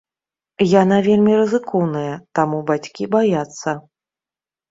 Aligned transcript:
Яна 0.81 0.97
вельмі 1.07 1.33
рызыкоўная, 1.39 2.15
таму 2.39 2.57
бацькі 2.71 3.09
баяцца. 3.17 3.69